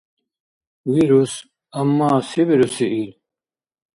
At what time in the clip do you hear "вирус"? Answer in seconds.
0.93-1.33